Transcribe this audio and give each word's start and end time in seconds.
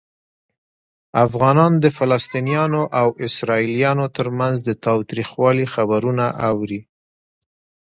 افغانان 1.25 1.73
د 1.83 1.85
فلسطینیانو 1.97 2.81
او 2.99 3.07
اسرائیلیانو 3.27 4.05
ترمنځ 4.17 4.55
د 4.67 4.69
تاوتریخوالي 4.85 5.65
خبرونه 5.73 6.25
اوري. 6.49 6.81